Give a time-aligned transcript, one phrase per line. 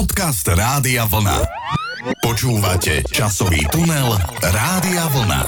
[0.00, 1.44] Podcast Rádia Vlna.
[2.24, 5.42] Počúvate časový tunel Rádia Vlna.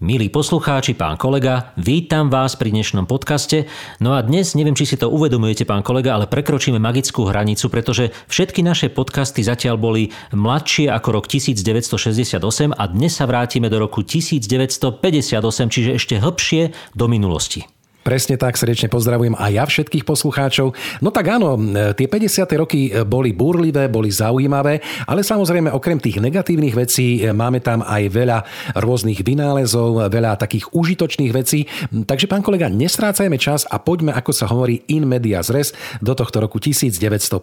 [0.00, 3.68] Milí poslucháči, pán kolega, vítam vás pri dnešnom podcaste.
[4.00, 8.16] No a dnes, neviem, či si to uvedomujete, pán kolega, ale prekročíme magickú hranicu, pretože
[8.32, 12.40] všetky naše podcasty zatiaľ boli mladšie ako rok 1968
[12.72, 15.36] a dnes sa vrátime do roku 1958,
[15.68, 17.75] čiže ešte hĺbšie do minulosti.
[18.06, 20.78] Presne tak, srdečne pozdravujem aj ja všetkých poslucháčov.
[21.02, 21.58] No tak áno,
[21.98, 22.46] tie 50.
[22.54, 24.78] roky boli búrlivé, boli zaujímavé,
[25.10, 28.38] ale samozrejme okrem tých negatívnych vecí máme tam aj veľa
[28.78, 31.66] rôznych vynálezov, veľa takých užitočných vecí.
[31.90, 36.38] Takže pán kolega, nestrácajme čas a poďme, ako sa hovorí, in media res do tohto
[36.38, 37.42] roku 1958.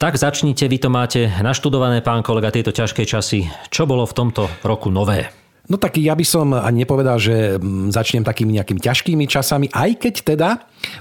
[0.00, 3.44] Tak začnite, vy to máte naštudované, pán kolega, tieto ťažké časy.
[3.68, 5.39] Čo bolo v tomto roku nové?
[5.70, 9.90] No tak ja by som ani nepovedal, že mm, začnem takými nejakými ťažkými časami, aj
[10.02, 10.50] keď teda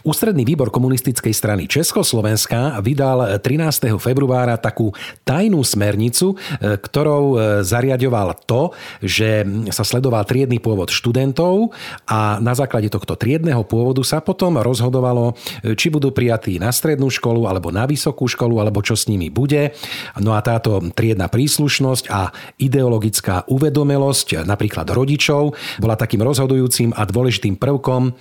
[0.03, 3.99] Ústredný výbor komunistickej strany Československa vydal 13.
[3.99, 4.91] februára takú
[5.23, 8.71] tajnú smernicu, e, ktorou e, zariadoval to,
[9.03, 11.75] že sa sledoval triedny pôvod študentov
[12.07, 17.11] a na základe tohto triedného pôvodu sa potom rozhodovalo, e, či budú prijatí na strednú
[17.11, 19.75] školu alebo na vysokú školu, alebo čo s nimi bude.
[20.19, 27.59] No a táto triedna príslušnosť a ideologická uvedomelosť napríklad rodičov bola takým rozhodujúcim a dôležitým
[27.59, 28.15] prvkom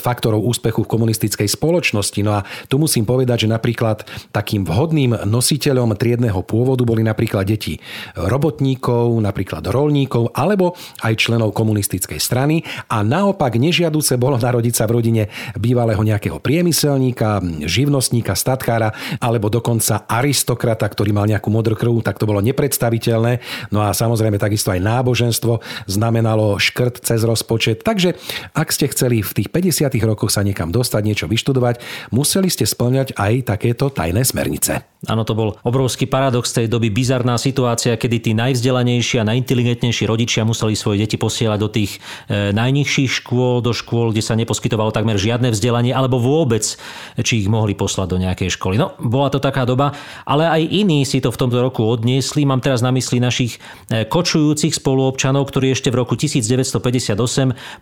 [0.00, 2.18] faktorov úspechu v komunistickej spoločnosti.
[2.26, 4.02] No a tu musím povedať, že napríklad
[4.34, 7.78] takým vhodným nositeľom triedného pôvodu boli napríklad deti
[8.18, 10.74] robotníkov, napríklad rolníkov alebo
[11.06, 15.22] aj členov komunistickej strany a naopak nežiaduce bolo narodiť sa v rodine
[15.54, 18.90] bývalého nejakého priemyselníka, živnostníka, statkára
[19.22, 23.38] alebo dokonca aristokrata, ktorý mal nejakú modrú krv, tak to bolo nepredstaviteľné.
[23.70, 27.84] No a samozrejme takisto aj náboženstvo znamenalo škrt cez rozpočet.
[27.84, 28.16] Takže
[28.56, 32.64] ak ste chceli v tých 50 rokoch sa niekam dostať, dostať, niečo vyštudovať, museli ste
[32.64, 34.88] splňať aj takéto tajné smernice.
[35.06, 40.42] Áno, to bol obrovský paradox tej doby, bizarná situácia, kedy tí najvzdelanejší a najinteligentnejší rodičia
[40.42, 45.14] museli svoje deti posielať do tých e, najnižších škôl, do škôl, kde sa neposkytovalo takmer
[45.14, 46.66] žiadne vzdelanie, alebo vôbec,
[47.14, 48.74] či ich mohli poslať do nejakej školy.
[48.74, 49.94] No, bola to taká doba,
[50.26, 52.42] ale aj iní si to v tomto roku odniesli.
[52.42, 53.62] Mám teraz na mysli našich
[53.94, 57.14] e, kočujúcich spoluobčanov, ktorí ešte v roku 1958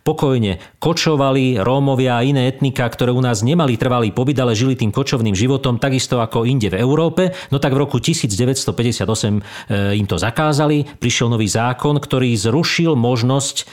[0.04, 4.88] pokojne kočovali, Rómovia a iné etnika, ktoré u nás nemali trvalý pobyt, ale žili tým
[4.88, 9.40] kočovným životom, takisto ako inde v Európe no tak v roku 1958 e,
[9.98, 10.86] im to zakázali.
[10.98, 13.64] Prišiel nový zákon, ktorý zrušil možnosť e,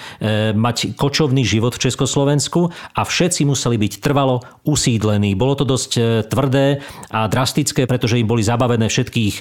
[0.58, 5.36] mať kočovný život v Československu a všetci museli byť trvalo usídlení.
[5.38, 9.36] Bolo to dosť e, tvrdé a drastické, pretože im boli zabavené všetkých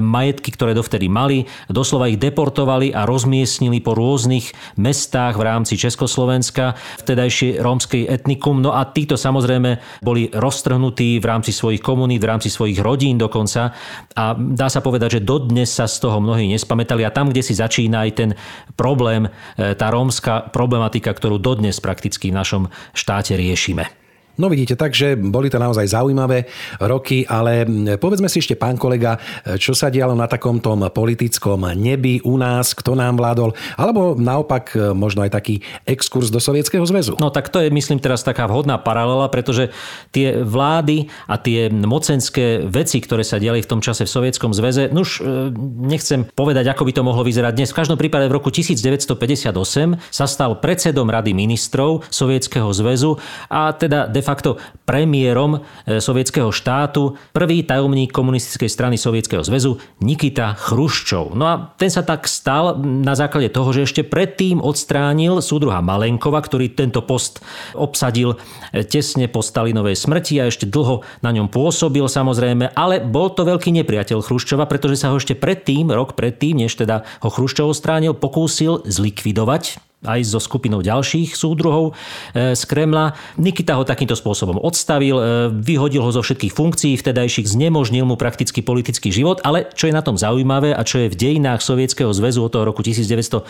[0.00, 1.46] majetky, ktoré dovtedy mali.
[1.66, 8.62] Doslova ich deportovali a rozmiestnili po rôznych mestách v rámci Československa, vtedajšie rómskej etnikum.
[8.62, 13.70] No a títo samozrejme boli roztrhnutí v rámci svojich komunít, v rámci svojich rodín dokonca.
[14.18, 17.06] A dá sa povedať, že dodnes sa z toho mnohí nespamätali.
[17.06, 18.30] A tam, kde si začína aj ten
[18.74, 22.62] problém, e, tá rómska problematika, ktorú dodnes prakticky v našom
[22.96, 23.99] štáte riešime.
[24.40, 26.48] No vidíte, takže boli to naozaj zaujímavé
[26.80, 27.68] roky, ale
[28.00, 29.20] povedzme si ešte, pán kolega,
[29.60, 30.56] čo sa dialo na takom
[30.88, 36.88] politickom nebi u nás, kto nám vládol, alebo naopak možno aj taký exkurs do Sovietskeho
[36.88, 37.20] zväzu.
[37.20, 39.68] No tak to je, myslím, teraz taká vhodná paralela, pretože
[40.08, 44.88] tie vlády a tie mocenské veci, ktoré sa diali v tom čase v Sovietskom zväze,
[44.88, 45.50] už e,
[45.84, 47.72] nechcem povedať, ako by to mohlo vyzerať dnes.
[47.74, 49.50] V každom prípade v roku 1958
[50.08, 53.18] sa stal predsedom Rady ministrov Sovietskeho zväzu
[53.50, 60.54] a teda de facto premiérom e, sovietského štátu prvý tajomník komunistickej strany Sovietskeho zväzu Nikita
[60.54, 61.34] Chruščov.
[61.34, 66.38] No a ten sa tak stal na základe toho, že ešte predtým odstránil súdruha Malenkova,
[66.38, 67.42] ktorý tento post
[67.74, 68.38] obsadil
[68.70, 73.42] e, tesne po Stalinovej smrti a ešte dlho na ňom pôsobil samozrejme, ale bol to
[73.42, 78.14] veľký nepriateľ Chruščova, pretože sa ho ešte predtým, rok predtým, než teda ho Chruščov stránil,
[78.14, 81.92] pokúsil zlikvidovať aj so skupinou ďalších súdruhov
[82.32, 83.12] e, z Kremla.
[83.36, 88.64] Nikita ho takýmto spôsobom odstavil, e, vyhodil ho zo všetkých funkcií vtedajších, znemožnil mu prakticky
[88.64, 92.40] politický život, ale čo je na tom zaujímavé a čo je v dejinách Sovietskeho zväzu
[92.40, 93.44] od toho roku 1917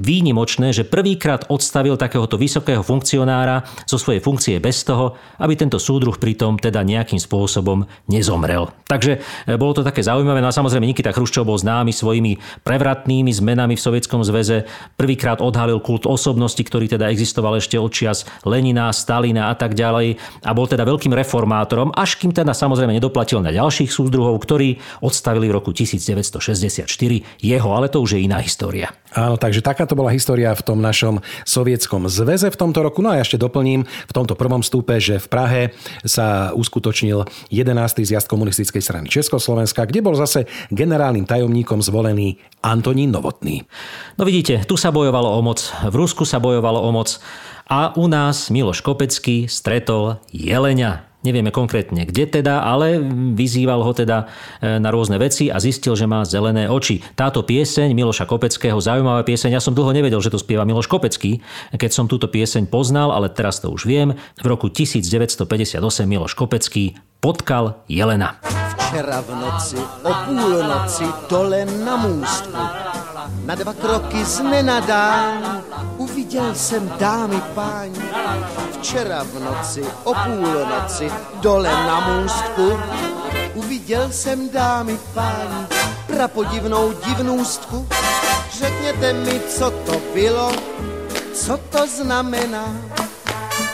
[0.00, 6.16] výnimočné, že prvýkrát odstavil takéhoto vysokého funkcionára zo svojej funkcie bez toho, aby tento súdruh
[6.16, 8.72] pritom teda nejakým spôsobom nezomrel.
[8.88, 10.40] Takže e, bolo to také zaujímavé.
[10.40, 14.64] No a samozrejme Nikita Chruščov bol známy svojimi prevratnými zmenami v Sovietskom zväze
[15.02, 20.14] prvýkrát odhalil kult osobnosti, ktorý teda existoval ešte od čias Lenina, Stalina a tak ďalej
[20.46, 25.50] a bol teda veľkým reformátorom, až kým teda samozrejme nedoplatil na ďalších súzdruhov, ktorí odstavili
[25.50, 26.86] v roku 1964
[27.42, 28.94] jeho, ale to už je iná história.
[29.10, 33.02] Áno, takže takáto bola história v tom našom sovietskom zväze v tomto roku.
[33.02, 35.62] No a ja ešte doplním v tomto prvom stupe, že v Prahe
[36.06, 38.06] sa uskutočnil 11.
[38.06, 43.66] zjazd komunistickej strany Československa, kde bol zase generálnym tajomníkom zvolený Antonín Novotný.
[44.16, 45.58] No vidíte, tu sa bojovalo o moc,
[45.88, 47.16] v Rusku sa bojovalo o moc
[47.66, 51.08] a u nás Miloš Kopecký stretol Jelenia.
[51.22, 52.98] Nevieme konkrétne kde teda, ale
[53.38, 54.26] vyzýval ho teda
[54.58, 56.98] e, na rôzne veci a zistil, že má zelené oči.
[57.14, 61.38] Táto pieseň Miloša Kopeckého, zaujímavá pieseň, ja som dlho nevedel, že to spieva Miloš Kopecký,
[61.70, 64.18] keď som túto pieseň poznal, ale teraz to už viem.
[64.42, 68.42] V roku 1958 Miloš Kopecký potkal Jelena.
[68.74, 72.91] Včera v noci o půlnoci dole na můstku
[73.44, 75.64] na dva kroky z nenadán
[75.96, 78.02] uviděl jsem dámy páni.
[78.72, 82.78] Včera v noci o půlnoci dole na můstku
[83.54, 85.66] uviděl jsem dámy páni.
[86.06, 87.88] Prapodivnou divnůstku,
[88.58, 90.52] řekněte mi, co to bylo,
[91.34, 92.64] co to znamená.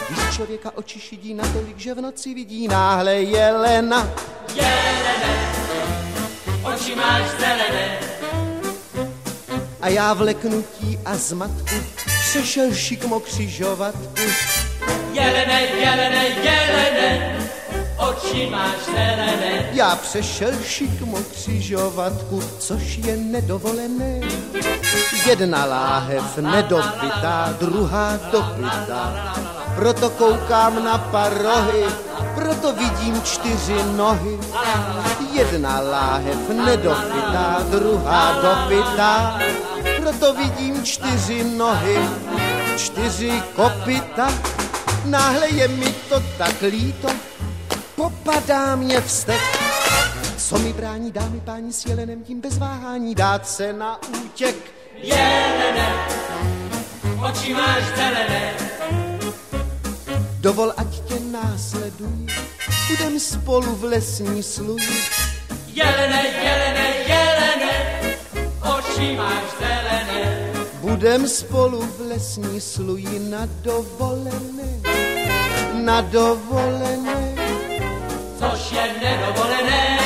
[0.08, 4.08] Když člověka oči šidí natolik, že v noci vidí náhle jelena.
[4.54, 5.52] Jelene,
[6.74, 7.98] oči máš zelené,
[9.80, 11.74] a já v leknutí a zmatku
[12.20, 14.22] přešel šikmo křižovatku.
[15.12, 17.38] Jelene, jelene, jelene,
[17.96, 19.68] oči máš zelené.
[19.72, 24.20] Já přešel šikmo křižovatku, což je nedovolené.
[25.26, 29.34] Jedna láhev nedopitá, druhá dopitá.
[29.74, 31.84] Proto koukám na parohy,
[32.34, 34.38] proto vidím čtyři nohy.
[35.32, 39.38] Jedna láhev nedopitá, druhá dopitá
[40.00, 41.98] proto vidím čtyři nohy,
[42.76, 44.28] čtyři kopita.
[45.04, 47.08] Náhle je mi to tak líto,
[47.96, 49.40] popadá mě vztek.
[50.36, 54.56] Co mi brání, dámy, páni, s jelenem tím bez váhání dát se na útěk.
[55.02, 55.88] Jelene,
[57.30, 58.54] oči máš zelené.
[60.40, 62.26] Dovol, ať tě následuji,
[62.88, 65.02] budem spolu v lesní sluji.
[65.66, 68.00] Jelene, jelene, jelene,
[68.62, 69.77] oči máš zelené
[70.88, 74.80] budem spolu v lesní sluji na dovolené,
[75.84, 77.34] na dovolené.
[78.38, 79.98] Což je nedovolené.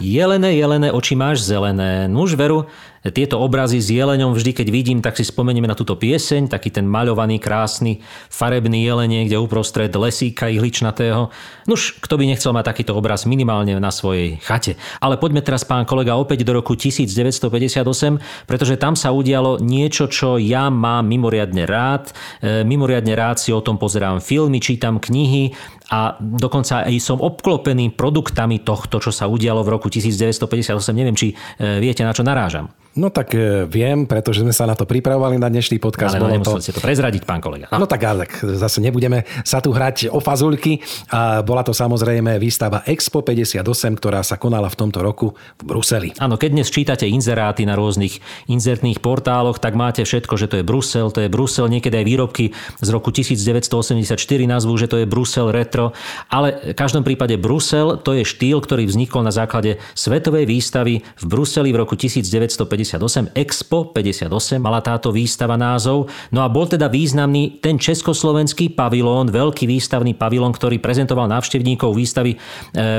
[0.00, 2.04] Jelené, jelené, oči máš zelené.
[2.08, 2.66] Nuž veru,
[3.10, 6.86] tieto obrazy s jeleňom vždy, keď vidím, tak si spomenieme na túto pieseň, taký ten
[6.86, 7.98] maľovaný, krásny,
[8.30, 11.34] farebný jelenie, kde uprostred lesíka ihličnatého.
[11.66, 14.78] Nuž, kto by nechcel mať takýto obraz minimálne na svojej chate.
[15.02, 20.38] Ale poďme teraz, pán kolega, opäť do roku 1958, pretože tam sa udialo niečo, čo
[20.38, 22.14] ja mám mimoriadne rád.
[22.38, 25.50] E, mimoriadne rád si o tom pozerám filmy, čítam knihy
[25.92, 30.72] a dokonca aj som obklopený produktami tohto, čo sa udialo v roku 1958.
[30.96, 32.72] Neviem, či e, viete, na čo narážam.
[32.92, 36.12] No tak e, viem, pretože sme sa na to pripravovali na dnešný podcast.
[36.12, 36.60] Ale no, to...
[36.60, 37.72] ste to prezradiť, pán kolega.
[37.72, 37.84] No.
[37.84, 40.80] no tak, ale zase nebudeme sa tu hrať o fazulky.
[41.08, 43.64] A bola to samozrejme výstava Expo 58,
[43.96, 46.12] ktorá sa konala v tomto roku v Bruseli.
[46.20, 48.20] Áno, keď dnes čítate inzeráty na rôznych
[48.52, 52.44] inzertných portáloch, tak máte všetko, že to je Brusel, to je Brusel, niekedy aj výrobky
[52.80, 55.81] z roku 1984 nazvú, že to je Brusel retro,
[56.30, 61.24] ale v každom prípade Brusel to je štýl, ktorý vznikol na základe svetovej výstavy v
[61.26, 66.10] Bruseli v roku 1950 58, Expo 58 mala táto výstava názov.
[66.30, 72.36] No a bol teda významný ten československý pavilón, veľký výstavný pavilón, ktorý prezentoval návštevníkov výstavy
[72.36, 72.38] e,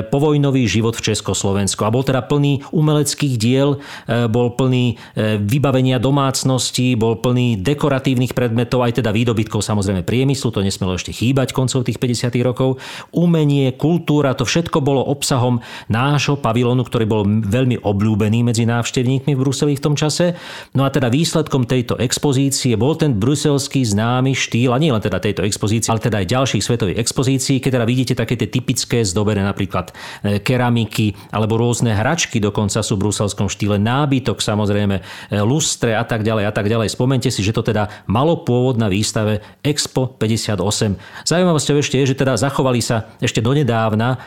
[0.08, 1.84] Povojnový život v Československu.
[1.86, 8.34] A bol teda plný umeleckých diel, e, bol plný e, vybavenia domácností, bol plný dekoratívnych
[8.34, 12.34] predmetov, aj teda výdobytkov samozrejme priemyslu, to nesmelo ešte chýbať koncov tých 50.
[12.42, 12.73] rokov.
[13.12, 19.42] Umenie, kultúra, to všetko bolo obsahom nášho pavilónu, ktorý bol veľmi obľúbený medzi návštevníkmi v
[19.42, 20.38] Bruseli v tom čase.
[20.78, 25.18] No a teda výsledkom tejto expozície bol ten bruselský známy štýl, a nie len teda
[25.18, 29.42] tejto expozície, ale teda aj ďalších svetových expozícií, keď teda vidíte také tie typické zdobené
[29.42, 35.04] napríklad e, keramiky alebo rôzne hračky dokonca sú v bruselskom štýle, nábytok samozrejme, e,
[35.42, 36.92] lustre a tak ďalej a tak ďalej.
[36.92, 41.00] Spomente si, že to teda malo pôvod na výstave Expo 58.
[41.24, 44.18] Zaujímavosťou ešte je, že teda zachovali sa ešte donedávna e,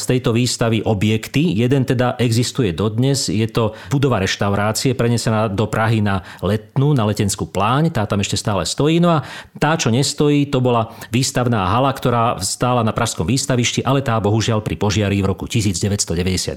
[0.00, 1.60] z tejto výstavy objekty.
[1.60, 7.44] Jeden teda existuje dodnes, je to budova reštaurácie, prenesená do Prahy na letnú, na letenskú
[7.52, 8.96] pláň, tá tam ešte stále stojí.
[8.96, 9.20] No a
[9.60, 14.64] tá, čo nestojí, to bola výstavná hala, ktorá stála na Pražskom výstavišti, ale tá bohužiaľ
[14.64, 16.56] pri požiari v roku 1991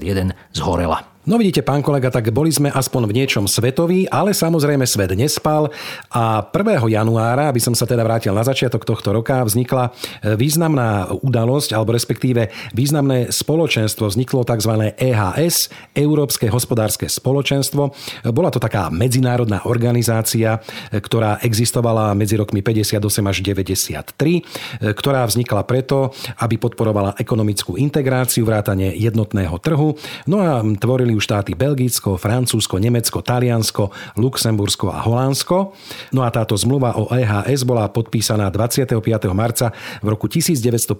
[0.56, 1.04] zhorela.
[1.28, 5.68] No vidíte, pán kolega, tak boli sme aspoň v niečom svetoví, ale samozrejme svet nespal
[6.08, 6.80] a 1.
[6.96, 9.92] januára, aby som sa teda vrátil na začiatok tohto roka, vznikla
[10.24, 14.08] e, významná udalosť, alebo respektíve významné spoločenstvo.
[14.08, 14.96] Vzniklo tzv.
[14.96, 17.92] EHS, Európske hospodárske spoločenstvo.
[18.32, 20.56] Bola to taká medzinárodná organizácia,
[20.88, 22.96] e, ktorá existovala medzi rokmi 58
[23.28, 30.00] až 93, e, ktorá vznikla preto, aby podporovala ekonomickú integráciu, vrátanie jednotného trhu.
[30.24, 35.74] No a tvorili tvorili ju štáty Belgicko, Francúzsko, Nemecko, Taliansko, Luxembursko a Holandsko.
[36.14, 38.94] No a táto zmluva o EHS bola podpísaná 25.
[39.34, 40.94] marca v roku 1957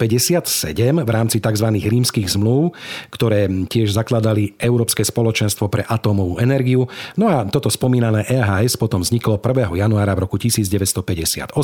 [1.07, 1.67] v rámci tzv.
[1.71, 2.75] rímskych zmluv,
[3.15, 6.91] ktoré tiež zakladali Európske spoločenstvo pre atómovú energiu.
[7.15, 9.71] No a toto spomínané EHS potom vzniklo 1.
[9.79, 11.55] januára v roku 1958,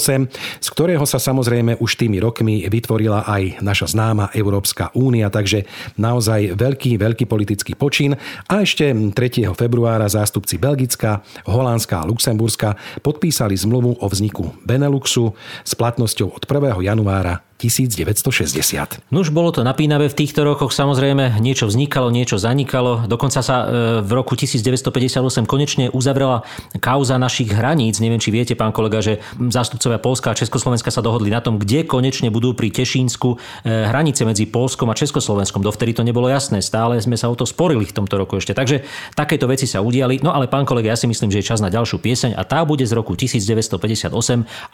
[0.63, 5.67] z ktorého sa samozrejme už tými rokmi vytvorila aj naša známa Európska únia, takže
[5.99, 8.15] naozaj veľký, veľký politický počin.
[8.45, 9.13] A ešte 3.
[9.57, 15.33] februára zástupci Belgická, Holandska a Luxemburska podpísali zmluvu o vzniku Beneluxu
[15.65, 16.77] s platnosťou od 1.
[16.85, 19.09] januára 1960.
[19.09, 23.09] No už bolo to napínavé v týchto rokoch, samozrejme niečo vznikalo, niečo zanikalo.
[23.09, 23.67] Dokonca sa e,
[24.05, 26.45] v roku 1958 konečne uzavrela
[26.85, 27.97] kauza našich hraníc.
[28.05, 31.89] Neviem, či viete, pán kolega, že zástupcovia Polska a Československa sa dohodli na tom, kde
[31.89, 35.65] konečne budú pri Tešínsku e, hranice medzi Polskom a Československom.
[35.65, 38.53] Dovtedy to nebolo jasné, stále sme sa o to sporili v tomto roku ešte.
[38.53, 38.85] Takže
[39.17, 40.21] takéto veci sa udiali.
[40.21, 42.69] No ale pán kolega, ja si myslím, že je čas na ďalšiu pieseň a tá
[42.69, 44.13] bude z roku 1958,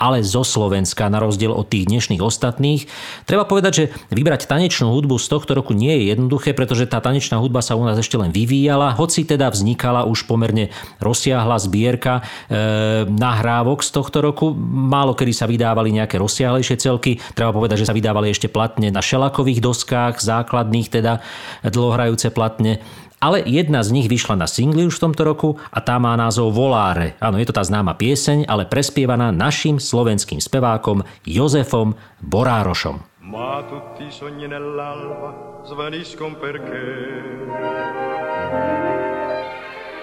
[0.03, 2.89] ale zo Slovenska, na rozdiel od tých dnešných ostatných iných.
[3.29, 7.37] Treba povedať, že vybrať tanečnú hudbu z tohto roku nie je jednoduché, pretože tá tanečná
[7.37, 10.73] hudba sa u nás ešte len vyvíjala, hoci teda vznikala už pomerne
[11.05, 14.57] rozsiahla zbierka e, nahrávok z tohto roku.
[14.57, 17.21] Málo kedy sa vydávali nejaké rozsiahlejšie celky.
[17.37, 21.21] Treba povedať, že sa vydávali ešte platne na šelakových doskách, základných teda
[21.67, 22.81] dlhohrajúce platne
[23.23, 26.51] ale jedna z nich vyšla na singli už v tomto roku a tá má názov
[26.51, 27.15] Voláre.
[27.23, 32.99] Áno, je to tá známa pieseň, ale prespievaná našim slovenským spevákom Jozefom Borárošom.
[33.23, 36.85] Ma tutti sogni nell'alba svaniscon perché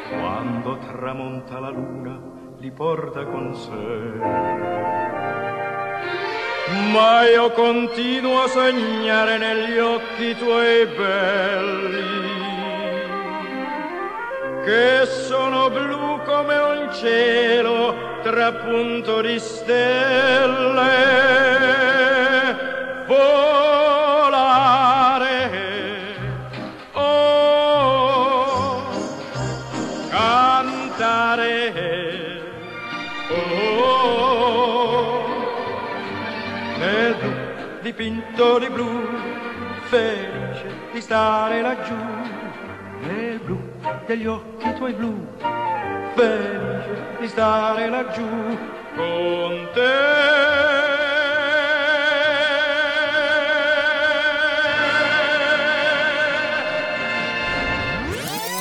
[0.09, 2.15] Quando tramonta la luna
[2.57, 3.91] li porta con sé
[6.95, 12.48] Ma io continuo a sognare negli occhi tuoi belli
[14.63, 20.87] che sono blu come un cielo trapunto di stelle.
[24.19, 24.49] Volare,
[26.93, 28.81] oh,
[30.09, 31.73] cantare,
[33.29, 35.23] oh,
[36.77, 37.31] nel blu
[37.81, 39.07] dipinto di blu,
[39.89, 41.95] felice di stare laggiù,
[44.09, 45.23] degli occhi tuoi blu,
[46.15, 48.57] felice di stare laggiù
[48.95, 50.88] con te.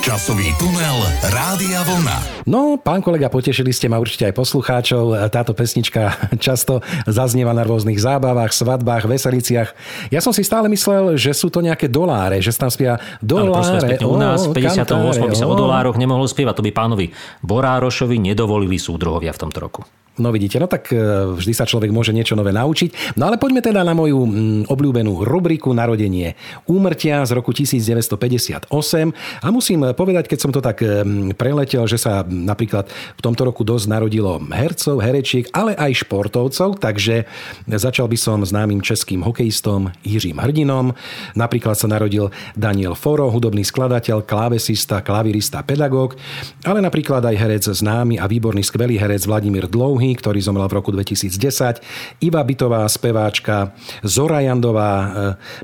[0.09, 2.49] Časový tunel Rádia Vlna.
[2.49, 5.29] No, pán kolega, potešili ste ma určite aj poslucháčov.
[5.29, 6.17] Táto pesnička
[6.49, 9.69] často zaznieva na rôznych zábavách, svadbách, veseliciach.
[10.09, 14.01] Ja som si stále myslel, že sú to nejaké doláre, že tam spia doláre.
[14.01, 16.57] u nás v 58 by sa o dolároch nemohlo spievať.
[16.57, 17.13] To by pánovi
[17.45, 19.85] Borárošovi nedovolili súdruhovia v tomto roku.
[20.19, 20.99] No vidíte, no tak e,
[21.39, 23.15] vždy sa človek môže niečo nové naučiť.
[23.15, 26.35] No ale poďme teda na moju mm, obľúbenú rubriku Narodenie
[26.67, 28.67] úmrtia z roku 1958.
[29.43, 33.63] A musím povedať, keď som to tak mm, preletel, že sa napríklad v tomto roku
[33.63, 37.23] dosť narodilo hercov, herečiek, ale aj športovcov, takže
[37.71, 40.99] začal by som známym českým hokejistom Jiřím Hrdinom.
[41.39, 46.19] Napríklad sa narodil Daniel Foro, hudobný skladateľ, klávesista, klavirista, pedagóg,
[46.67, 50.81] ale napríklad aj herec známy a výborný skvelý herec Vladimír Dlouhý, Černý, ktorý zomrel v
[50.81, 55.09] roku 2010, Iva Bitová, speváčka, Zora Jandová, e,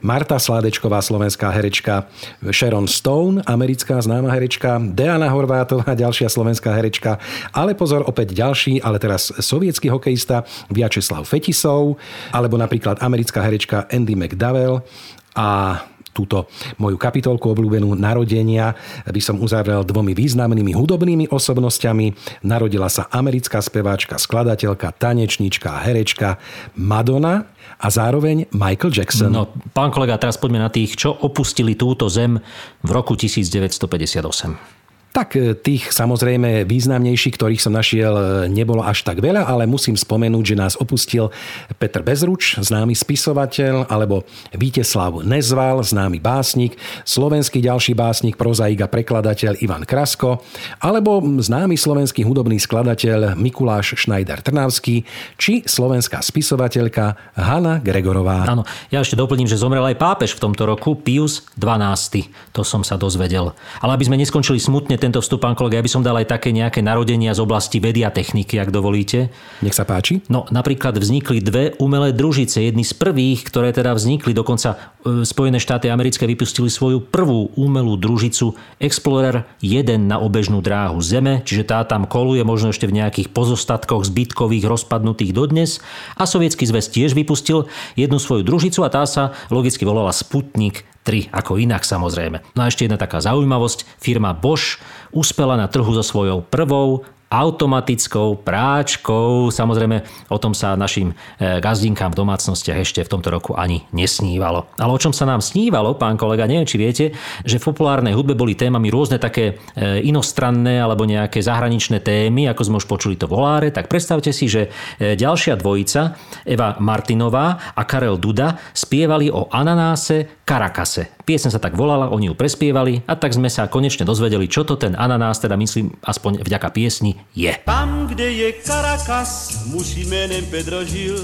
[0.04, 2.04] Marta Sládečková, slovenská herečka,
[2.52, 7.16] Sharon Stone, americká známa herečka, Deana Horvátová, ďalšia slovenská herečka,
[7.56, 11.96] ale pozor, opäť ďalší, ale teraz sovietský hokejista Viačeslav Fetisov,
[12.28, 14.84] alebo napríklad americká herečka Andy McDowell
[15.32, 15.80] a
[16.14, 16.46] túto
[16.78, 22.14] moju kapitolku obľúbenú narodenia by som uzavrel dvomi významnými hudobnými osobnosťami.
[22.46, 26.38] Narodila sa americká speváčka, skladateľka, tanečníčka herečka
[26.78, 27.50] Madonna
[27.82, 29.34] a zároveň Michael Jackson.
[29.34, 32.38] No, pán kolega, teraz poďme na tých, čo opustili túto zem
[32.86, 34.83] v roku 1958.
[35.14, 39.94] Tak e, tých samozrejme významnejších, ktorých som našiel, e, nebolo až tak veľa, ale musím
[39.94, 41.30] spomenúť, že nás opustil
[41.78, 46.74] Petr Bezruč, známy spisovateľ, alebo Víteslav Nezval, známy básnik,
[47.06, 50.42] slovenský ďalší básnik, prozaik a prekladateľ Ivan Krasko,
[50.82, 55.06] alebo známy slovenský hudobný skladateľ Mikuláš Schneider Trnavský,
[55.38, 58.50] či slovenská spisovateľka Hanna Gregorová.
[58.50, 62.50] Áno, ja ešte doplním, že zomrel aj pápež v tomto roku, Pius 12.
[62.50, 63.54] To som sa dozvedel.
[63.78, 66.48] Ale aby sme neskončili smutne tento vstup, pán kolega, ja by som dal aj také
[66.48, 69.28] nejaké narodenia z oblasti vedy a techniky, ak dovolíte.
[69.60, 70.24] Nech sa páči.
[70.32, 72.64] No, napríklad vznikli dve umelé družice.
[72.64, 78.00] Jedny z prvých, ktoré teda vznikli, dokonca e, Spojené štáty americké vypustili svoju prvú umelú
[78.00, 83.28] družicu Explorer 1 na obežnú dráhu Zeme, čiže tá tam koluje možno ešte v nejakých
[83.36, 85.84] pozostatkoch zbytkových rozpadnutých dodnes.
[86.16, 91.30] A sovietský zväz tiež vypustil jednu svoju družicu a tá sa logicky volala Sputnik 3,
[91.30, 92.40] ako inak samozrejme.
[92.56, 94.00] No a ešte jedna taká zaujímavosť.
[94.00, 94.80] Firma Bosch
[95.12, 99.50] uspela na trhu so svojou prvou automatickou práčkou.
[99.50, 104.70] Samozrejme, o tom sa našim e, gazdinkám v domácnostiach ešte v tomto roku ani nesnívalo.
[104.78, 107.04] Ale o čom sa nám snívalo, pán kolega, neviem, či viete,
[107.42, 112.62] že v populárnej hudbe boli témami rôzne také e, inostranné alebo nejaké zahraničné témy, ako
[112.62, 116.14] sme už počuli to voláre, tak predstavte si, že e, ďalšia dvojica,
[116.46, 121.08] Eva Martinová a Karel Duda, spievali o ananáse Karakase.
[121.24, 124.76] Piesen sa tak volala, oni ju prespievali a tak sme sa konečne dozvedeli, čo to
[124.76, 127.58] ten ananás, teda myslím aspoň vďaka piesni, je.
[127.64, 131.18] Tam, kde je Caracas, muž jménem Pedro žil,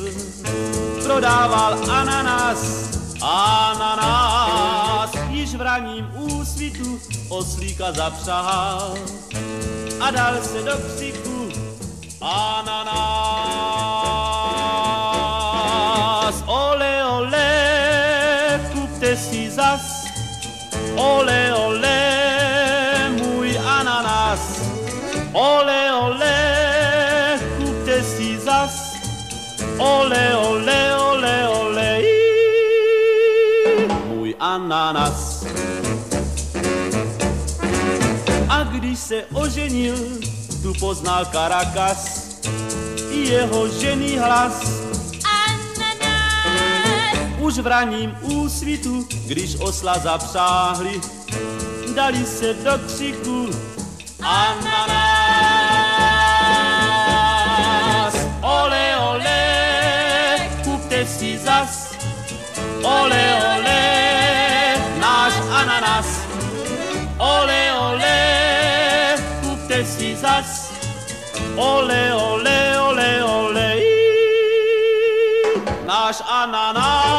[1.05, 2.91] prodával ananas,
[3.23, 8.95] ananas, již v raním úsvitu oslíka zapřahal
[10.01, 11.49] a dal se do křiku
[12.21, 12.91] ananas.
[16.47, 17.51] Ole, ole,
[18.73, 20.05] kupte si zas,
[20.97, 24.61] ole, ole, můj ananas.
[25.33, 25.80] Ole, ole,
[39.11, 39.99] se oženil,
[40.63, 42.31] tu poznal Caracas,
[43.11, 44.63] i jeho žený hlas.
[47.39, 51.01] Už v raním úsvitu, když osla zapřáhli,
[51.95, 53.51] dali se do křiku
[54.23, 54.95] ananas.
[58.43, 59.41] Ole, ole,
[60.65, 61.99] kupte si zas,
[62.83, 63.70] ole, ole,
[71.57, 73.85] ole, ole, ole, ole, i,
[75.87, 77.11] náš ananas.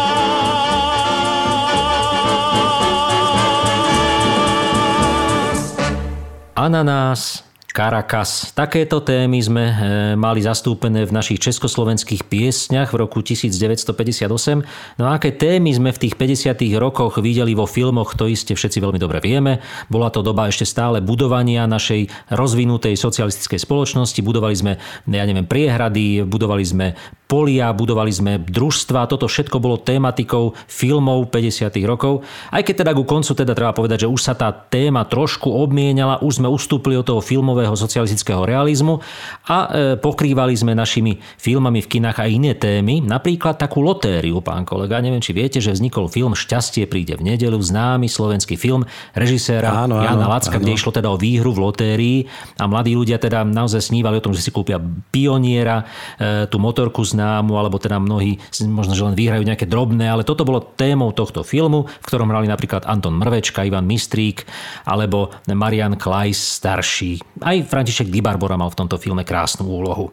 [6.56, 8.52] Ananás, Caracas.
[8.52, 9.76] Takéto témy sme e,
[10.20, 15.00] mali zastúpené v našich československých piesňach v roku 1958.
[15.00, 16.52] No a aké témy sme v tých 50.
[16.76, 19.64] rokoch videli vo filmoch, to iste všetci veľmi dobre vieme.
[19.88, 24.20] Bola to doba ešte stále budovania našej rozvinutej socialistickej spoločnosti.
[24.20, 24.74] Budovali sme,
[25.08, 26.88] ja neviem, priehrady, budovali sme
[27.32, 29.08] polia, budovali sme družstva.
[29.08, 31.72] Toto všetko bolo tematikou filmov 50.
[31.88, 32.28] rokov.
[32.52, 36.20] Aj keď teda ku koncu teda treba povedať, že už sa tá téma trošku obmienala,
[36.20, 39.00] už sme ustúpili od toho filmového socialistického realizmu
[39.48, 44.68] a e, pokrývali sme našimi filmami v kinách aj iné témy, napríklad takú lotériu, pán
[44.68, 45.00] kolega.
[45.00, 48.84] Neviem, či viete, že vznikol film Šťastie príde v nedelu, známy slovenský film
[49.16, 50.68] režiséra Áno, áno, Jana Lacka, áno.
[50.68, 52.20] kde išlo teda o výhru v lotérii
[52.60, 54.84] a mladí ľudia teda naozaj snívali o tom, že si kúpia
[55.16, 55.88] pioniera,
[56.20, 60.42] e, tú motorku známu, alebo teda mnohí možno, že len vyhrajú nejaké drobné, ale toto
[60.42, 64.50] bolo témou tohto filmu, v ktorom hrali napríklad Anton Mrvečka, Ivan Mistrík
[64.90, 67.22] alebo Marian Klajs starší.
[67.46, 70.10] Aj František Di mal v tomto filme krásnu úlohu.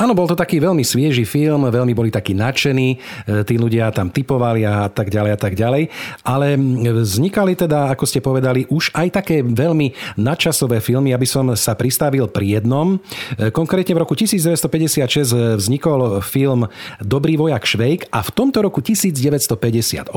[0.00, 2.96] Áno, bol to taký veľmi svieži film, veľmi boli takí nadšení, e,
[3.44, 5.92] tí ľudia tam typovali a tak ďalej a tak ďalej.
[6.24, 6.56] Ale
[7.04, 12.30] vznikali teda, ako ste povedali, už aj také veľmi nadčasové filmy, aby som sa pristavil
[12.30, 12.96] pri jednom.
[13.36, 16.45] E, Konkrétne v roku 1956 vznikol film
[17.02, 20.14] Dobrý vojak Švejk a v tomto roku 1958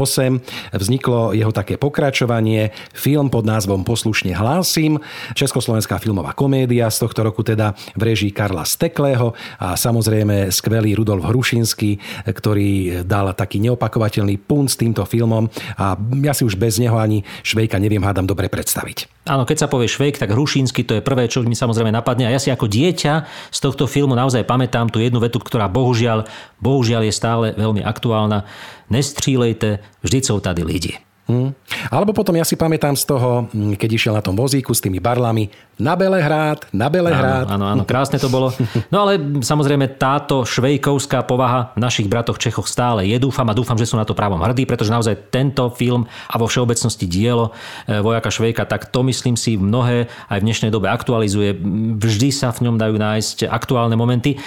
[0.78, 5.02] vzniklo jeho také pokračovanie, film pod názvom Poslušne hlásim,
[5.34, 11.26] Československá filmová komédia z tohto roku teda v režii Karla Steklého a samozrejme skvelý Rudolf
[11.26, 11.98] Hrušinský,
[12.30, 15.50] ktorý dal taký neopakovateľný punt s týmto filmom
[15.82, 19.20] a ja si už bez neho ani Švejka neviem hádam dobre predstaviť.
[19.30, 22.26] Áno, keď sa povie Švejk, tak Hrušínsky to je prvé, čo mi samozrejme napadne.
[22.26, 23.14] A ja si ako dieťa
[23.54, 26.19] z tohto filmu naozaj pamätám tú jednu vetu, ktorá bohužiaľ,
[26.60, 28.48] bohužiaľ je stále veľmi aktuálna.
[28.90, 30.98] Nestřílejte, vždy sú tady lidi.
[31.30, 31.54] Hmm.
[31.94, 34.98] Alebo potom ja si pamätám z toho, hm, keď išiel na tom vozíku s tými
[34.98, 37.46] barlami na Belehrad, na Belehrad.
[37.46, 38.50] Áno, áno, áno, krásne to bolo.
[38.90, 43.22] No ale samozrejme táto švejkovská povaha v našich bratoch Čechoch stále je.
[43.22, 46.50] Dúfam a dúfam, že sú na to právom hrdí, pretože naozaj tento film a vo
[46.50, 47.54] všeobecnosti dielo
[47.86, 51.54] e, vojaka Švejka, tak to myslím si mnohé aj v dnešnej dobe aktualizuje.
[52.02, 54.42] Vždy sa v ňom dajú nájsť aktuálne momenty.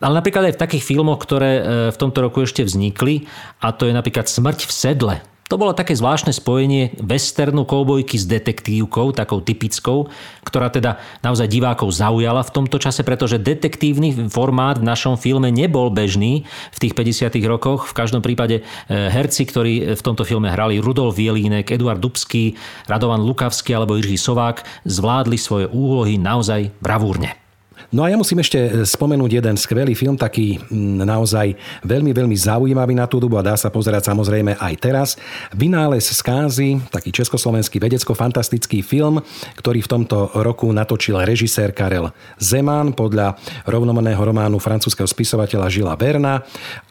[0.00, 1.62] Ale napríklad aj v takých filmoch, ktoré e,
[1.94, 3.26] v tomto roku ešte vznikli,
[3.62, 5.16] a to je napríklad Smrť v sedle.
[5.52, 10.08] To bolo také zvláštne spojenie westernu koubojky s detektívkou, takou typickou,
[10.48, 15.92] ktorá teda naozaj divákov zaujala v tomto čase, pretože detektívny formát v našom filme nebol
[15.92, 17.36] bežný v tých 50.
[17.44, 17.84] rokoch.
[17.84, 22.56] V každom prípade e, herci, ktorí v tomto filme hrali Rudolf Vielínek, Eduard Dubský,
[22.88, 27.41] Radovan Lukavský alebo Jiří Sovák, zvládli svoje úlohy naozaj bravúrne.
[27.92, 30.56] No a ja musím ešte e, spomenúť jeden skvelý film, taký
[31.04, 31.52] naozaj
[31.84, 35.08] veľmi, veľmi zaujímavý na tú dobu a dá sa pozerať samozrejme aj teraz.
[35.52, 39.20] Vynález skázy, taký československý vedecko-fantastický film,
[39.60, 43.36] ktorý v tomto roku natočil režisér Karel Zeman podľa
[43.68, 46.40] rovnomenného románu francúzského spisovateľa Žila Verna.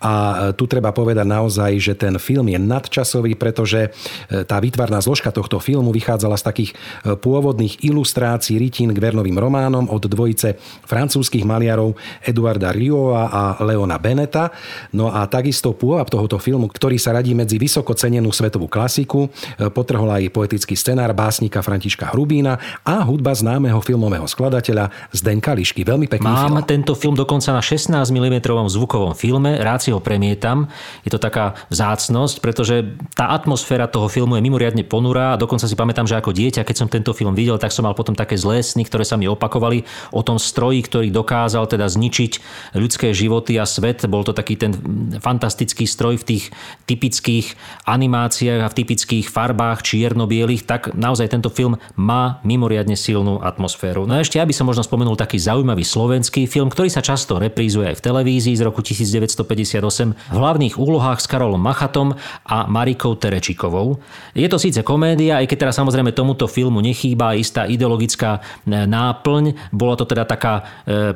[0.06, 5.02] A e, tu treba povedať naozaj, že ten film je nadčasový, pretože e, tá výtvarná
[5.02, 10.62] zložka tohto filmu vychádzala z takých pôvodných ilustrácií rytín k Vernovým románom od dvojice
[10.92, 14.52] francúzskych maliarov Eduarda Riova a Leona Beneta.
[14.92, 19.72] No a takisto pôvab tohoto filmu, ktorý sa radí medzi vysoko cenenú svetovú klasiku, e,
[19.72, 25.88] potrhol aj poetický scenár básnika Františka Hrubína a hudba známeho filmového skladateľa Zdenka Lišky.
[25.88, 26.68] Veľmi pekný Mám film.
[26.68, 30.68] tento film dokonca na 16 mm zvukovom filme, rád si ho premietam.
[31.08, 35.78] Je to taká vzácnosť, pretože tá atmosféra toho filmu je mimoriadne ponurá a dokonca si
[35.78, 38.66] pamätám, že ako dieťa, keď som tento film videl, tak som mal potom také zlé
[38.66, 42.32] sny, ktoré sa mi opakovali o tom stroji, ktorý dokázal teda zničiť
[42.76, 44.04] ľudské životy a svet.
[44.06, 44.76] Bol to taký ten
[45.24, 46.44] fantastický stroj v tých
[46.86, 47.56] typických
[47.88, 54.04] animáciách a v typických farbách čierno-bielých, tak naozaj tento film má mimoriadne silnú atmosféru.
[54.06, 57.94] No a ešte aby som možno spomenul taký zaujímavý slovenský film, ktorý sa často reprízuje
[57.94, 59.78] aj v televízii z roku 1958
[60.14, 64.02] v hlavných úlohách s Karolom Machatom a Marikou Terečikovou.
[64.34, 69.72] Je to síce komédia, aj keď teraz samozrejme tomuto filmu nechýba istá ideologická e, náplň.
[69.72, 70.66] Bola to teda taká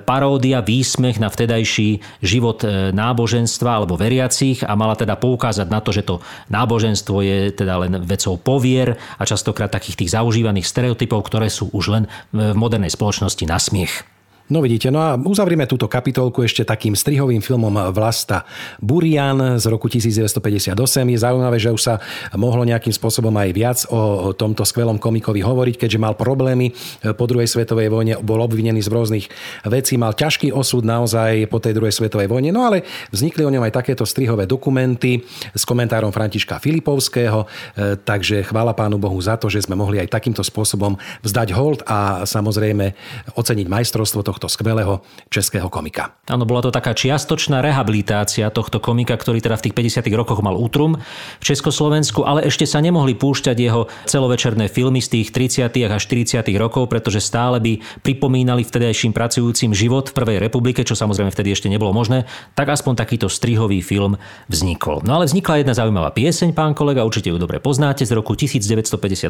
[0.02, 5.92] paródia, výsmech na vtedajší život e, náboženstva alebo veriacich a mala teda poukázať na to,
[5.92, 11.52] že to náboženstvo je teda len vecou povier a častokrát takých tých zaužívaných stereotypov, ktoré
[11.52, 14.15] sú už len v modernej spoločnosti na smiech.
[14.46, 18.46] No vidíte, no a uzavrieme túto kapitolku ešte takým strihovým filmom Vlasta
[18.78, 20.70] Burian z roku 1958.
[21.02, 21.98] Je zaujímavé, že už sa
[22.38, 26.78] mohlo nejakým spôsobom aj viac o tomto skvelom komikovi hovoriť, keďže mal problémy
[27.18, 29.26] po druhej svetovej vojne, bol obvinený z rôznych
[29.66, 33.66] vecí, mal ťažký osud naozaj po tej druhej svetovej vojne, no ale vznikli o ňom
[33.66, 35.26] aj takéto strihové dokumenty
[35.58, 40.14] s komentárom Františka Filipovského, e, takže chvála pánu Bohu za to, že sme mohli aj
[40.14, 42.94] takýmto spôsobom vzdať hold a samozrejme
[43.34, 45.00] oceniť majstrovstvo tohto skvelého
[45.32, 46.20] českého komika.
[46.28, 50.10] Áno, bola to taká čiastočná rehabilitácia tohto komika, ktorý teda v tých 50.
[50.18, 50.98] rokoch mal útrum
[51.40, 55.70] v Československu, ale ešte sa nemohli púšťať jeho celovečerné filmy z tých 30.
[55.86, 56.42] až 40.
[56.58, 61.70] rokov, pretože stále by pripomínali vtedajším pracujúcim život v Prvej republike, čo samozrejme vtedy ešte
[61.70, 62.26] nebolo možné,
[62.58, 64.18] tak aspoň takýto strihový film
[64.50, 65.06] vznikol.
[65.06, 69.30] No ale vznikla jedna zaujímavá pieseň, pán kolega, určite ju dobre poznáte, z roku 1958.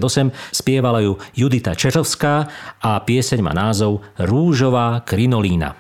[0.56, 2.48] Spievala ju Judita Čerovská
[2.80, 5.76] a pieseň má názov Rúžová krinolína.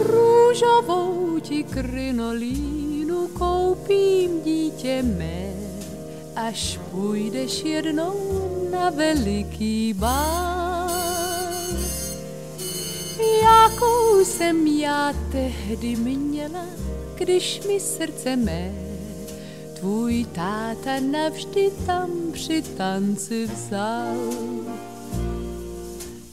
[0.00, 5.52] Růžovou ti krinolínu koupím dítě mé,
[6.36, 8.14] až půjdeš jednou
[8.72, 10.52] na veliký bál.
[13.42, 16.66] Jakou jsem já tehdy měla,
[17.22, 18.72] když mi srdce mé
[19.78, 24.16] tvůj táta navždy tam při tanci vzal.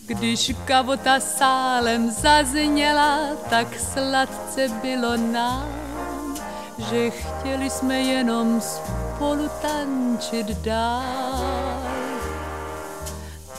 [0.06, 5.70] Když kavota sálem zazněla, tak sladce bylo nám,
[6.90, 11.84] že chtěli jsme jenom spolu tančit dál.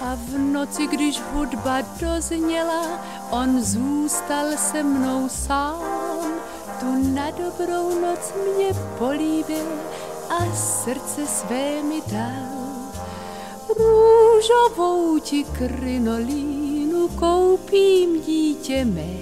[0.01, 2.87] A v noci, když hudba dozněla,
[3.31, 5.90] on zůstal se mnou sám
[6.81, 9.67] tu na dobrou noc mě políbil
[10.31, 12.61] a srdce své mi dal.
[13.69, 19.17] Růžovou ti krinolínu koupím dítě mé,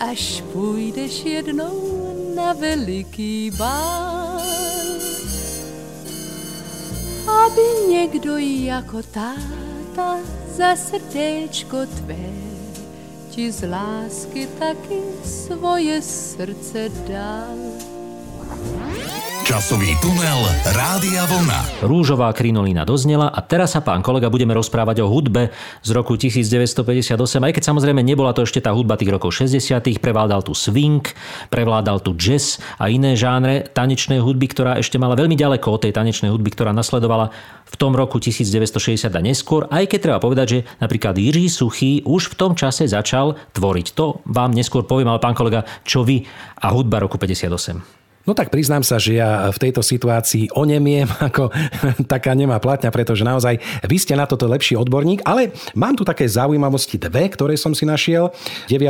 [0.00, 4.40] až půjdeš jednou na veliký bál.
[7.44, 10.16] Aby někdo jako táta
[10.56, 12.47] za srdéčko tvé
[13.38, 17.67] ti z lásky taky svoje srdce dal.
[19.48, 20.44] Časový tunel
[20.76, 21.80] Rádia Vlna.
[21.80, 25.48] Rúžová krinolína doznela a teraz sa pán kolega budeme rozprávať o hudbe
[25.80, 30.44] z roku 1958, aj keď samozrejme nebola to ešte tá hudba tých rokov 60 prevládal
[30.44, 31.00] tu swing,
[31.48, 35.96] prevládal tu jazz a iné žánre tanečnej hudby, ktorá ešte mala veľmi ďaleko od tej
[35.96, 37.32] tanečnej hudby, ktorá nasledovala
[37.72, 42.36] v tom roku 1960 a neskôr, aj keď treba povedať, že napríklad Jiří Suchý už
[42.36, 43.96] v tom čase začal tvoriť.
[43.96, 46.28] To vám neskôr poviem, ale pán kolega, čo vy
[46.60, 47.97] a hudba roku 58.
[48.28, 51.48] No tak priznám sa, že ja v tejto situácii onemiem ako
[52.04, 53.56] taká nemá platňa, pretože naozaj
[53.88, 57.88] vy ste na toto lepší odborník, ale mám tu také zaujímavosti dve, ktoré som si
[57.88, 58.28] našiel.
[58.68, 58.84] 9.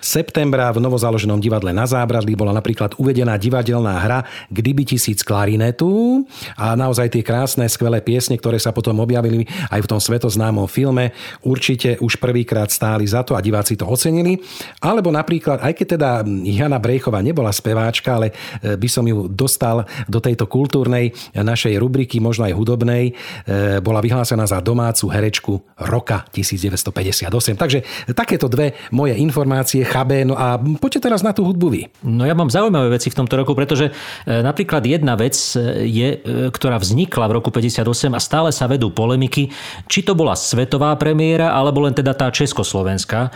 [0.00, 6.24] septembra v novozaloženom divadle na Zábradlí bola napríklad uvedená divadelná hra Kdyby tisíc klarinetu
[6.56, 11.12] a naozaj tie krásne, skvelé piesne, ktoré sa potom objavili aj v tom svetoznámom filme,
[11.44, 14.40] určite už prvýkrát stáli za to a diváci to ocenili.
[14.80, 16.10] Alebo napríklad, aj keď teda
[16.48, 18.32] Jana Brejchová nebola speváčka, ale
[18.76, 23.14] by som ju dostal do tejto kultúrnej našej rubriky, možno aj hudobnej.
[23.46, 25.52] E, bola vyhlásená za domácu herečku
[25.86, 27.56] roka 1958.
[27.56, 27.78] Takže
[28.12, 30.22] takéto dve moje informácie chabé.
[30.26, 31.82] No a poďte teraz na tú hudbu vy.
[32.04, 33.92] No ja mám zaujímavé veci v tomto roku, pretože e,
[34.28, 36.08] napríklad jedna vec e, je,
[36.50, 39.50] ktorá vznikla v roku 58 a stále sa vedú polemiky,
[39.86, 43.30] či to bola svetová premiéra, alebo len teda tá československá.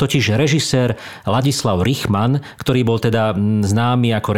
[0.00, 0.96] Totiž režisér
[1.28, 4.30] Ladislav Richman, ktorý bol teda známy ako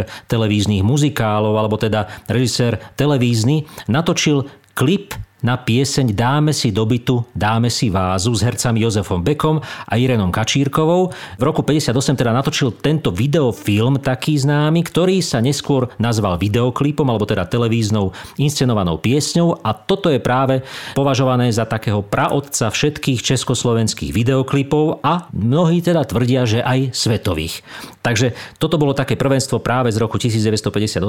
[0.00, 7.72] režisér televíznych muzikálov, alebo teda režisér televízny, natočil klip na pieseň Dáme si dobytu, dáme
[7.72, 11.08] si vázu s hercami Jozefom Bekom a Irenom Kačírkovou.
[11.40, 17.24] V roku 58 teda natočil tento videofilm taký známy, ktorý sa neskôr nazval videoklipom alebo
[17.24, 20.60] teda televíznou inscenovanou piesňou a toto je práve
[20.92, 27.64] považované za takého praotca všetkých československých videoklipov a mnohí teda tvrdia, že aj svetových.
[28.00, 31.04] Takže toto bolo také prvenstvo práve z roku 1958.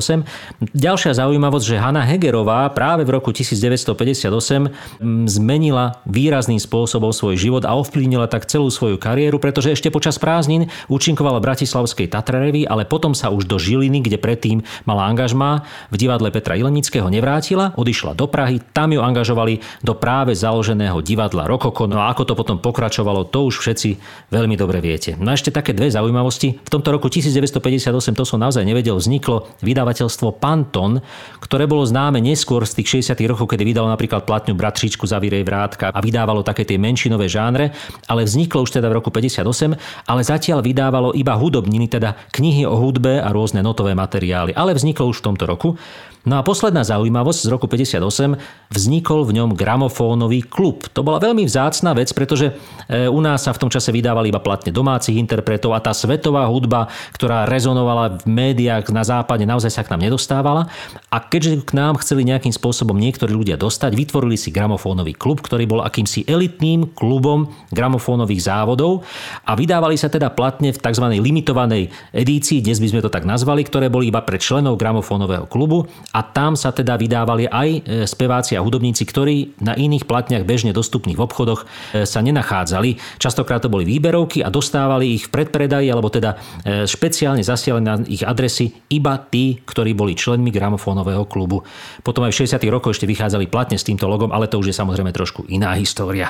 [0.76, 7.64] Ďalšia zaujímavosť, že Hanna Hegerová práve v roku 1958 Mm, zmenila výrazným spôsobom svoj život
[7.66, 12.86] a ovplyvnila tak celú svoju kariéru, pretože ešte počas prázdnin účinkovala v Bratislavskej Tatrarevi, ale
[12.86, 18.14] potom sa už do Žiliny, kde predtým mala angažmá, v divadle Petra Ilenického nevrátila, odišla
[18.14, 21.90] do Prahy, tam ju angažovali do práve založeného divadla Rokoko.
[21.90, 23.90] No a ako to potom pokračovalo, to už všetci
[24.30, 25.18] veľmi dobre viete.
[25.18, 26.62] No a ešte také dve zaujímavosti.
[26.62, 30.98] V tomto roku 1958, to som naozaj nevedel, vzniklo vydavateľstvo Panton,
[31.38, 33.22] ktoré bolo známe neskôr z tých 60.
[33.30, 37.70] rokov, kedy vydalo napríklad platňu Bratříčku Zavírej vrátka a vydávalo také tie menšinové žánre,
[38.10, 39.78] ale vzniklo už teda v roku 58,
[40.10, 45.06] ale zatiaľ vydávalo iba hudobniny, teda knihy o hudbe a rôzne notové materiály, ale vzniklo
[45.14, 45.78] už v tomto roku.
[46.22, 48.38] No a posledná zaujímavosť z roku 58,
[48.70, 50.86] vznikol v ňom gramofónový klub.
[50.94, 52.54] To bola veľmi vzácna vec, pretože
[52.86, 56.46] e, u nás sa v tom čase vydávali iba platne domácich interpretov a tá svetová
[56.46, 60.70] hudba, ktorá rezonovala v médiách na západe, naozaj sa k nám nedostávala.
[61.10, 65.66] A keďže k nám chceli nejakým spôsobom niektorí ľudia dostať, vytvorili si gramofónový klub, ktorý
[65.66, 69.02] bol akýmsi elitným klubom gramofónových závodov
[69.42, 71.06] a vydávali sa teda platne v tzv.
[71.18, 75.90] limitovanej edícii, dnes by sme to tak nazvali, ktoré boli iba pre členov gramofónového klubu
[76.12, 80.76] a tam sa teda vydávali aj e, speváci a hudobníci, ktorí na iných platniach bežne
[80.76, 83.00] dostupných v obchodoch e, sa nenachádzali.
[83.16, 87.96] Častokrát to boli výberovky a dostávali ich v predpredaji alebo teda e, špeciálne zasielali na
[88.04, 91.64] ich adresy iba tí, ktorí boli členmi gramofónového klubu.
[92.04, 92.60] Potom aj v 60.
[92.68, 96.28] rokoch ešte vychádzali platne s týmto logom, ale to už je samozrejme trošku iná história.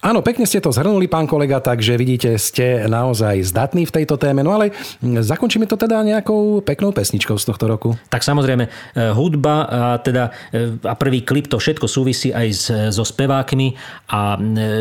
[0.00, 4.44] Áno, pekne ste to zhrnuli, pán kolega, takže vidíte, ste naozaj zdatní v tejto téme.
[4.44, 7.88] No ale zakončíme to teda nejakou peknou pesničkou z tohto roku.
[8.10, 8.68] Tak samozrejme,
[9.16, 13.74] hudba a, teda, e, a prvý klip, to všetko súvisí aj s, so spevákmi
[14.10, 14.38] a e,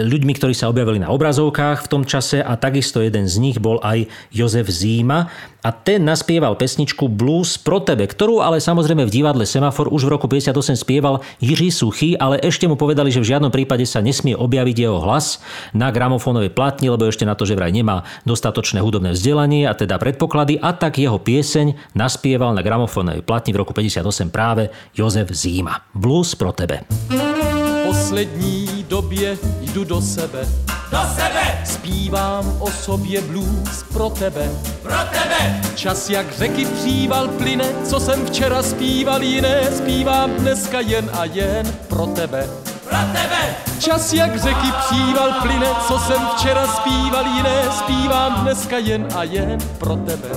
[0.08, 3.80] ľuďmi, ktorí sa objavili na obrazovkách v tom čase a takisto jeden z nich bol
[3.84, 9.48] aj Jozef Zíma a ten naspieval pesničku Blues pro tebe, ktorú ale samozrejme v divadle
[9.48, 13.48] Semafor už v roku 58 spieval Jiří Suchý, ale ešte mu povedali, že v žiadnom
[13.48, 15.40] prípade sa nesmie objaviť jeho hlas
[15.72, 19.96] na gramofónovej platni, lebo ešte na to, že vraj nemá dostatočné hudobné vzdelanie a teda
[19.96, 25.88] predpoklady a tak jeho pieseň naspieval na gramofónovej platni v roku 58 práve Jozef Zíma.
[25.96, 26.84] Blues pro tebe.
[27.88, 34.50] poslední době jdu do sebe do sebe, Zpívám o sobě blues pro tebe.
[34.82, 41.10] pro tebe, Čas jak řeky příval plyne, co jsem včera zpíval jiné, zpívám dneska jen
[41.14, 42.48] a jen pro tebe.
[42.90, 49.08] pro tebe, Čas jak řeky příval plyne, co jsem včera zpíval jiné, zpívám dneska jen
[49.16, 50.30] a jen pro tebe.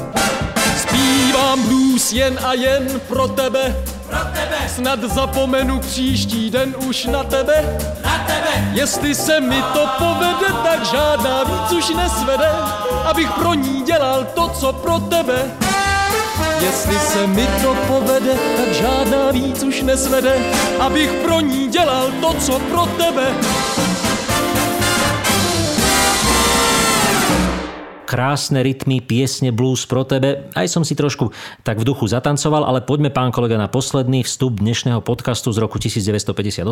[1.37, 7.25] Zpívám blues jen a jen pro tebe, pro tebe, snad zapomenu příští den už na
[7.25, 7.79] tebe.
[8.05, 12.51] Na tebe, Jestli se mi to povede, tak žádná víc už nesvede,
[13.05, 15.51] abych pro ní dělal to, co pro tebe.
[16.61, 20.39] Jestli se mi to povede, tak žádná víc už nesvede,
[20.81, 23.35] abych pro ní dělal to, co pro tebe.
[28.07, 30.47] Krásne rytmy, piesne blues pro tebe.
[30.55, 31.35] Aj som si trošku
[31.67, 35.83] tak v duchu zatancoval, ale poďme pán kolega na posledný vstup dnešného podcastu z roku
[35.83, 36.63] 1958.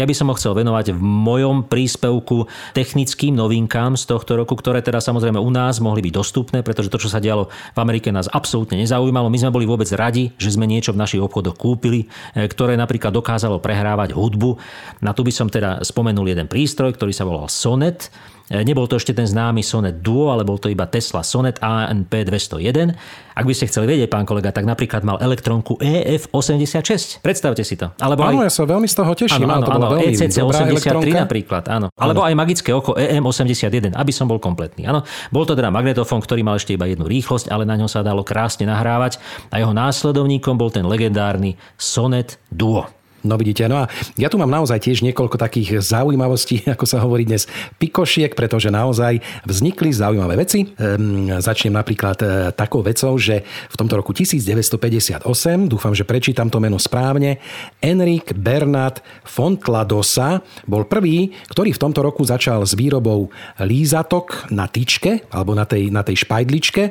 [0.00, 4.80] Ja by som ho chcel venovať v mojom príspevku technickým novinkám z tohto roku, ktoré
[4.80, 8.32] teda samozrejme u nás mohli byť dostupné, pretože to, čo sa dialo v Amerike, nás
[8.32, 9.28] absolútne nezaujímalo.
[9.28, 13.12] My sme boli vôbec radi, že sme niečo v našich obchodoch kúpili, e, ktoré napríklad
[13.12, 14.56] dokázalo prehrávať hudbu.
[15.04, 18.08] Na tu by som teda spomenul jeden prístroj, ktorý sa volal Sonet.
[18.50, 22.10] E, Nebol to ešte ten známy Sonet Duo, ale bol to iba Tesla Sonet ANP
[22.26, 22.98] 201.
[23.30, 27.22] Ak by ste chceli vedieť, pán kolega, tak napríklad mal elektronku EF86.
[27.22, 27.94] Predstavte si to.
[27.96, 28.50] Alebo Áno, aj...
[28.50, 29.46] ja sa veľmi z toho teším.
[29.46, 31.18] Áno, áno, to áno, ECC dobrá 83 elektronka.
[31.24, 31.86] napríklad, áno.
[31.94, 34.84] Alebo aj magické oko E EM81, aby som bol kompletný.
[34.84, 35.06] Áno.
[35.30, 38.26] Bol to teda magnetofón, ktorý mal ešte iba jednu rýchlosť, ale na ňo sa dalo
[38.26, 42.99] krásne nahrávať a jeho následovníkom bol ten legendárny Sonet Duo.
[43.20, 47.28] No vidíte, no a ja tu mám naozaj tiež niekoľko takých zaujímavostí, ako sa hovorí
[47.28, 47.44] dnes,
[47.76, 50.64] pikošiek, pretože naozaj vznikli zaujímavé veci.
[50.64, 55.20] Ehm, začnem napríklad e, takou vecou, že v tomto roku 1958,
[55.68, 57.36] dúfam, že prečítam to meno správne,
[57.84, 63.28] Enrik Bernard Fontladosa bol prvý, ktorý v tomto roku začal s výrobou
[63.60, 66.82] lízatok na tyčke alebo na tej, na tej špajdličke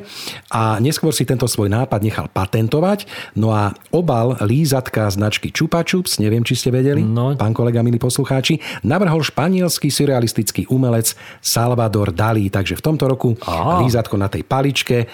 [0.53, 3.09] a neskôr si tento svoj nápad nechal patentovať.
[3.33, 7.34] No a obal lízatka značky Chupa Chups, neviem, či ste vedeli, No.
[7.34, 12.51] pán kolega, milí poslucháči, navrhol španielský surrealistický umelec Salvador Dalí.
[12.51, 13.82] Takže v tomto roku Aha.
[13.84, 15.08] lízatko na tej paličke e,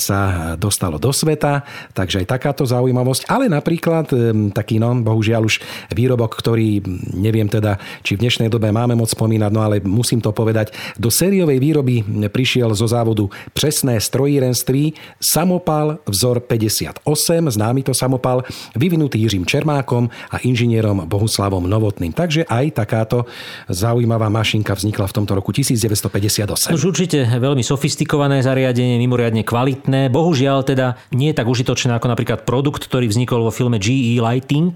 [0.00, 3.28] sa dostalo do sveta, takže aj takáto zaujímavosť.
[3.28, 4.16] Ale napríklad e,
[4.56, 5.60] taký, no, bohužiaľ už
[5.92, 6.80] výrobok, ktorý
[7.14, 11.12] neviem teda, či v dnešnej dobe máme moc spomínať, no ale musím to povedať, do
[11.12, 17.04] sériovej výroby prišiel zo závodu presné strojírenství samopal vzor 58,
[17.52, 18.42] známy to samopal,
[18.76, 22.14] vyvinutý Jiřím Čermákom a inžinierom Bohuslavom Novotným.
[22.14, 23.26] Takže aj takáto
[23.66, 26.70] zaujímavá mašinka vznikla v tomto roku 1958.
[26.70, 30.08] Už určite veľmi sofistikované zariadenie, mimoriadne kvalitné.
[30.14, 34.72] Bohužiaľ teda nie je tak užitočné ako napríklad produkt, ktorý vznikol vo filme GE Lighting.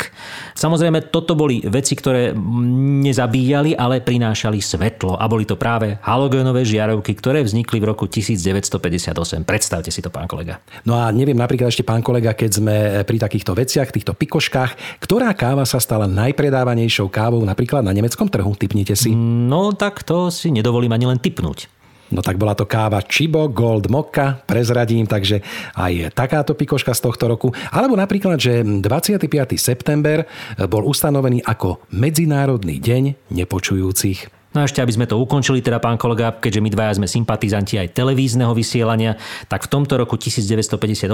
[0.58, 2.34] Samozrejme, toto boli veci, ktoré
[3.06, 5.14] nezabíjali, ale prinášali svetlo.
[5.14, 9.46] A boli to práve halogénové žiarovky, ktoré vznikli v roku 1958.
[9.46, 10.58] Predstavte si to, pán kolega.
[10.82, 15.30] No a neviem napríklad ešte, pán kolega, keď sme pri takýchto veciach, týchto pikoškách, ktorá
[15.36, 18.52] káva sa stala najpredávanejšou kávou napríklad na nemeckom trhu?
[18.56, 19.12] Typnite si.
[19.14, 21.70] No tak to si nedovolím ani len typnúť.
[22.10, 25.46] No tak bola to káva Chibo Gold Mokka, prezradím, takže
[25.78, 27.54] aj takáto pikoška z tohto roku.
[27.70, 29.30] Alebo napríklad, že 25.
[29.54, 30.26] september
[30.66, 34.39] bol ustanovený ako Medzinárodný deň nepočujúcich.
[34.50, 37.78] No a ešte, aby sme to ukončili, teda pán kolega, keďže my dvaja sme sympatizanti
[37.78, 39.14] aj televízneho vysielania,
[39.46, 41.06] tak v tomto roku 1958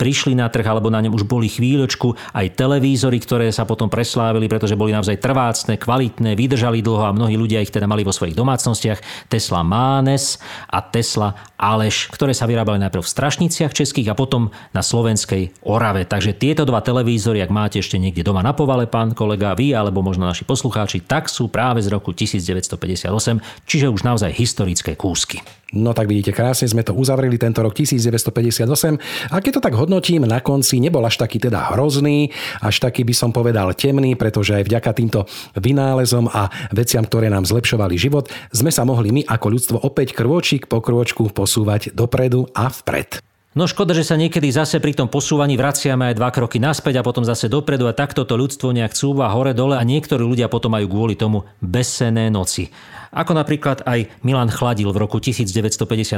[0.00, 4.48] prišli na trh, alebo na ňom už boli chvíľočku aj televízory, ktoré sa potom preslávili,
[4.48, 8.32] pretože boli naozaj trvácne, kvalitné, vydržali dlho a mnohí ľudia ich teda mali vo svojich
[8.32, 9.28] domácnostiach.
[9.28, 10.40] Tesla Mánes
[10.72, 16.08] a Tesla Aleš, ktoré sa vyrábali najprv v Strašniciach českých a potom na slovenskej Orave.
[16.08, 20.00] Takže tieto dva televízory, ak máte ešte niekde doma na povale, pán kolega, vy alebo
[20.00, 22.16] možno naši poslucháči, tak sú práve z roku
[22.76, 25.42] 1958, čiže už naozaj historické kúsky.
[25.70, 29.30] No tak vidíte, krásne sme to uzavreli tento rok 1958.
[29.30, 33.14] A keď to tak hodnotím, na konci nebol až taký teda hrozný, až taký by
[33.14, 38.74] som povedal temný, pretože aj vďaka týmto vynálezom a veciam, ktoré nám zlepšovali život, sme
[38.74, 43.29] sa mohli my ako ľudstvo opäť krôčik po krôčku posúvať dopredu a vpred.
[43.50, 47.06] No škoda, že sa niekedy zase pri tom posúvaní vraciame aj dva kroky naspäť a
[47.06, 50.70] potom zase dopredu a takto to ľudstvo nejak cúva hore dole a niektorí ľudia potom
[50.78, 52.70] majú kvôli tomu bezsené noci.
[53.10, 56.14] Ako napríklad aj Milan Chladil v roku 1958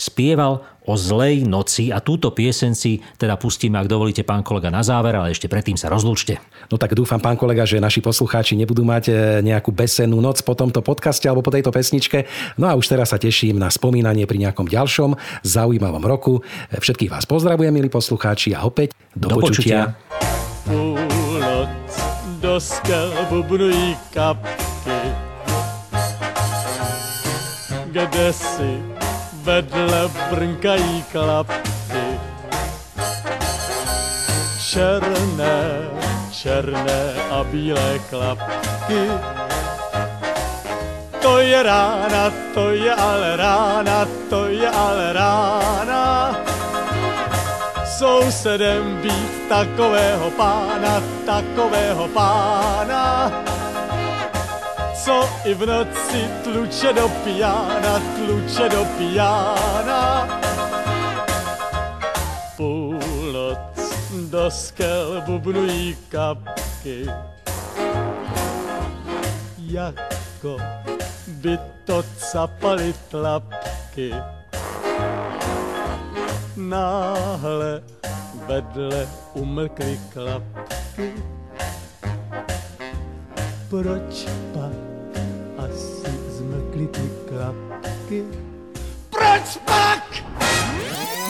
[0.00, 4.80] spieval o zlej noci a túto piesen si teda pustíme, ak dovolíte, pán kolega, na
[4.80, 6.40] záver, ale ešte predtým sa rozlúčte.
[6.72, 9.12] No tak dúfam, pán kolega, že naši poslucháči nebudú mať e,
[9.44, 12.24] nejakú besennú noc po tomto podcaste alebo po tejto pesničke.
[12.56, 16.40] No a už teraz sa teším na spomínanie pri nejakom ďalšom zaujímavom roku.
[16.72, 19.92] E, Všetkých vás pozdravujem, milí poslucháči, a opäť do, Do počutia.
[20.64, 21.92] Půlnoc
[22.40, 25.29] do skel bubnují kapky,
[27.90, 28.82] kde si
[29.42, 32.06] vedle brnkají klapky.
[34.70, 35.60] Černé,
[36.30, 39.10] černé a bílé klapky.
[41.22, 46.36] To je rána, to je ale rána, to je ale rána
[48.00, 53.32] sousedem být takového pána, takového pána,
[55.10, 60.28] co i v noci tluče do pijána, tluče do pijána.
[62.56, 63.58] Půlnoc
[64.30, 67.06] do skel bubnují kapky,
[69.58, 70.56] jako
[71.26, 74.14] by to capaly tlapky.
[76.56, 77.82] Náhle
[78.46, 81.12] vedle umlkly klapky.
[83.70, 84.89] Proč pak
[86.80, 88.24] zmlkly ty klapky?
[89.10, 90.24] Proč pak?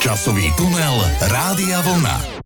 [0.00, 2.39] Časový tunel Rádia Vlna.